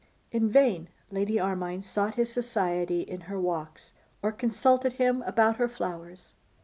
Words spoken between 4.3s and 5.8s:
consulted him about her